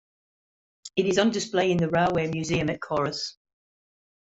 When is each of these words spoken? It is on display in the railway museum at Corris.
It 0.95 1.05
is 1.05 1.19
on 1.19 1.29
display 1.29 1.69
in 1.71 1.77
the 1.77 1.87
railway 1.87 2.25
museum 2.25 2.71
at 2.71 2.79
Corris. 2.79 3.35